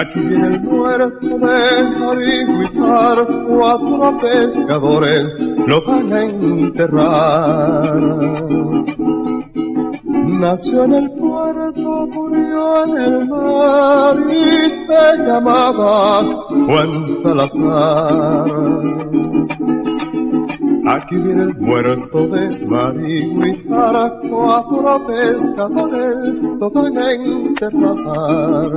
Aquí 0.00 0.20
viene 0.20 0.48
el 0.48 0.62
muerto 0.62 1.28
de 1.28 1.82
Marihuitar, 1.98 3.26
cuatro 3.46 4.16
pescadores 4.16 5.24
lo 5.66 5.84
van 5.84 6.10
a 6.10 6.24
enterrar. 6.24 7.82
Nació 10.40 10.84
en 10.84 10.94
el 10.94 11.10
puerto, 11.10 12.06
murió 12.14 12.84
en 12.86 12.96
el 12.96 13.28
mar 13.28 14.16
y 14.26 14.70
se 14.86 15.18
llamaba 15.18 16.22
Juan 16.48 17.06
Salazar. 17.22 18.46
Aquí 20.92 21.18
viene 21.18 21.44
el 21.44 21.56
muerto 21.60 22.26
de 22.26 22.66
Marihuitar, 22.66 24.18
cuatro 24.28 25.06
pescadores 25.06 26.16
a 26.98 27.12
enterrar. 27.12 28.72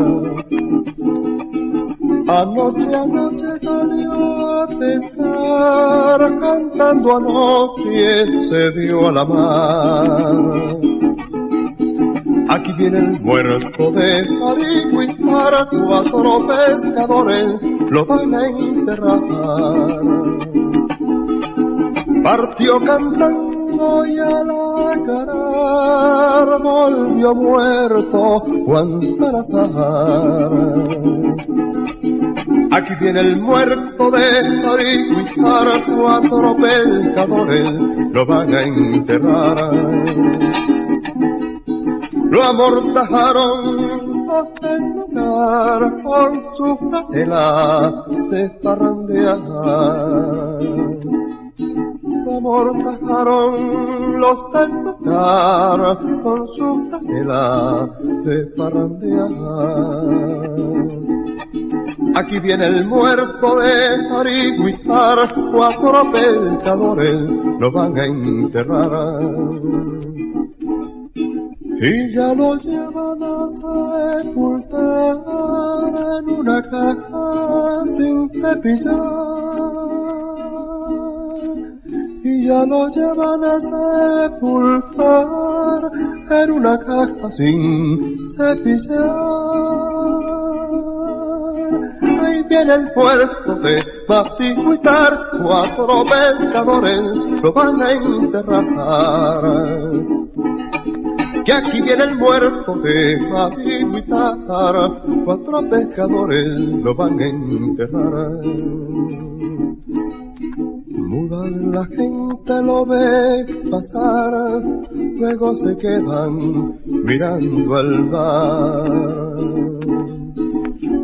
Anoche, 2.27 2.95
anoche 2.95 3.57
salió 3.57 4.61
a 4.61 4.67
pescar, 4.67 6.39
cantando 6.39 7.17
anoche 7.17 8.47
se 8.47 8.71
dio 8.73 9.07
a 9.07 9.11
la 9.11 9.25
mar. 9.25 10.35
Aquí 12.47 12.73
viene 12.73 12.99
el 12.99 13.21
muerto 13.23 13.91
de 13.91 14.29
Marihuitar, 14.29 15.67
cuatro 15.67 16.45
pescadores 16.45 17.55
lo 17.89 18.05
van 18.05 18.35
a 18.35 18.47
enterrar. 18.49 19.23
Partió 22.23 22.79
cantando 22.79 24.05
y 24.05 24.17
a 24.17 24.43
la 24.43 24.95
cara 25.05 26.57
volvió 26.57 27.35
muerto 27.35 28.39
Juan 28.65 29.01
Salazar. 29.15 30.51
Aquí 32.71 32.93
viene 32.99 33.19
el 33.19 33.41
muerto 33.41 34.09
de 34.09 34.61
Marihuitar, 34.63 35.67
cuatro 35.95 36.55
pescadores 36.55 37.71
lo 37.71 38.25
van 38.25 38.55
a 38.55 38.61
enterrar. 38.63 39.57
Lo 42.31 42.41
amortajaron 42.41 44.25
los 44.25 44.53
del 44.61 44.81
lugar 44.95 45.95
con 46.03 46.41
su 46.55 46.77
fratela 46.89 48.05
de 48.31 48.49
parrandear. 48.63 49.39
Lo 52.25 52.37
amortajaron 52.37 54.19
los 54.19 54.39
del 54.53 56.21
con 56.23 56.47
su 56.53 56.87
fratela 56.89 57.89
de 58.23 58.45
parrandear. 58.57 59.31
Aquí 62.15 62.39
viene 62.39 62.67
el 62.67 62.85
muerto 62.85 63.59
de 63.59 64.09
Marihuitar, 64.09 65.33
cuatro 65.51 66.11
pescadores 66.11 67.29
lo 67.59 67.71
van 67.71 67.97
a 67.97 68.05
enterrar 68.05 69.21
y 71.81 72.11
ya 72.13 72.33
lo 72.33 72.55
llevan 72.55 73.23
a 73.23 73.49
sepultar 73.49 75.17
en 76.19 76.29
una 76.39 76.61
caja 76.63 77.83
sin 77.87 78.29
cepillar. 78.29 79.32
Ya 82.45 82.65
lo 82.65 82.89
llevan 82.89 83.43
a 83.43 83.59
sepultar 83.59 85.01
en 86.29 86.51
una 86.51 86.79
caja 86.79 87.31
sin 87.31 88.29
cepillar. 88.29 89.09
Ahí 92.23 92.43
viene 92.49 92.73
el 92.73 92.91
puerto 92.93 93.55
de 93.55 93.83
Matihuitar, 94.07 95.29
cuatro 95.41 96.03
pescadores 96.03 97.01
lo 97.41 97.53
van 97.53 97.81
a 97.81 97.91
enterrar 97.91 98.65
que 101.43 101.51
aquí 101.51 101.81
viene 101.81 102.03
el 102.05 102.17
muerto 102.17 102.75
de 102.79 103.17
Marihuitar, 103.17 104.37
cuatro 105.25 105.69
pescadores 105.69 106.59
lo 106.59 106.95
van 106.95 107.19
a 107.19 107.25
enterrar. 107.25 108.31
Muda 111.13 111.47
la 111.47 111.85
gente 111.85 112.61
lo 112.63 112.85
ve 112.87 113.45
pasar, 113.69 114.63
luego 114.91 115.55
se 115.55 115.77
quedan 115.77 116.79
mirando 117.05 117.75
al 117.75 118.03
mar. 118.09 118.89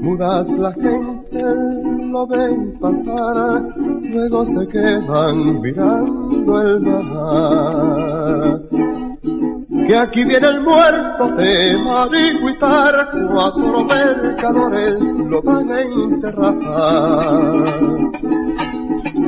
Mudas 0.02 0.50
la 0.58 0.74
gente 0.74 1.44
lo 2.12 2.26
ven 2.26 2.74
pasar, 2.80 3.68
luego 3.78 4.46
se 4.48 4.68
quedan 4.68 5.62
mirando 5.62 6.60
el 6.60 6.80
mar 6.80 8.10
que 9.90 9.96
aquí 9.96 10.24
viene 10.24 10.48
el 10.48 10.62
muerto 10.62 11.32
de 11.36 11.78
Marihuitar, 11.84 13.10
cuatro 13.32 13.88
pescadores 13.88 15.00
lo 15.00 15.42
van 15.42 15.72
a 15.72 15.82
enterrar. 15.82 16.60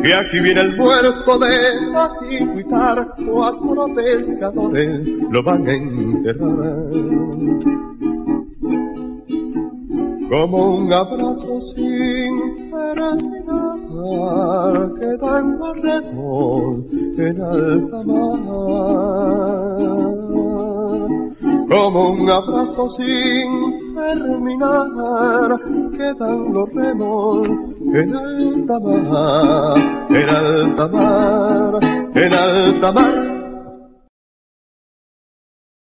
Que 0.04 0.14
aquí 0.16 0.40
viene 0.40 0.62
el 0.62 0.78
muerto 0.78 1.38
de 1.38 1.88
Marihuitar, 1.92 3.16
cuatro 3.26 3.88
pescadores 3.94 5.08
lo 5.30 5.44
van 5.44 5.68
a 5.68 5.74
enterrar. 5.74 6.90
Como 10.30 10.78
un 10.78 10.94
abrazo 10.94 11.60
sin 11.76 12.72
terminar, 12.72 13.84
queda 14.98 15.40
en 15.40 15.60
barredor 15.60 16.86
en 17.18 17.42
alta 17.42 18.04
mar 18.04 19.31
como 21.72 22.10
un 22.12 22.30
abrazo 22.30 22.90
sin 22.90 23.96
terminar, 23.96 25.58
quedan 25.96 26.54
los 26.54 26.70
remos 26.74 27.48
en 27.94 28.16
alta 28.16 28.80
mar, 28.80 29.78
en 30.10 30.30
alta 30.30 30.88
mar, 30.90 31.80
en 32.14 32.34
alta 32.34 32.92
mar. 32.92 33.31